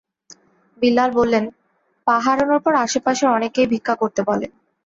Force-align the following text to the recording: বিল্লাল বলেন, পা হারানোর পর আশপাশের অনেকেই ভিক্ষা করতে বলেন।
বিল্লাল 0.81 1.09
বলেন, 1.11 1.43
পা 2.07 2.15
হারানোর 2.19 2.59
পর 2.65 2.73
আশপাশের 2.85 3.29
অনেকেই 3.29 3.67
ভিক্ষা 3.67 3.95
করতে 3.95 4.21
বলেন। 4.23 4.51